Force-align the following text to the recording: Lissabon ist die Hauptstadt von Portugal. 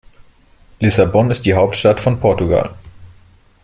Lissabon 0.79 1.29
ist 1.29 1.45
die 1.45 1.53
Hauptstadt 1.53 1.99
von 2.01 2.19
Portugal. 2.19 2.73